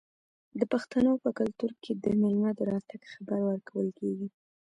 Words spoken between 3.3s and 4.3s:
ورکول کیږي.